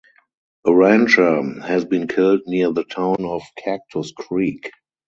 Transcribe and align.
A 0.65 0.73
rancher 0.73 1.43
has 1.61 1.85
been 1.85 2.07
killed 2.07 2.41
near 2.47 2.71
the 2.73 2.83
town 2.85 3.23
of 3.23 3.43
Cactus 3.55 4.11
Creek. 4.11 4.71